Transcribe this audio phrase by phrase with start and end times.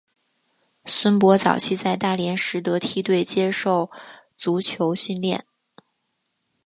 [0.85, 3.91] 孙铂早期在大连实德梯队接受
[4.35, 5.45] 足球训练。